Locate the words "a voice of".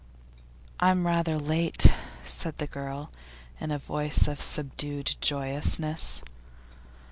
3.69-4.41